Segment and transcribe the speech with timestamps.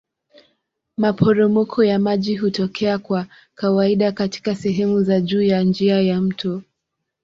[0.97, 6.61] Maporomoko ya maji hutokea kwa kawaida katika sehemu za juu ya njia ya mto.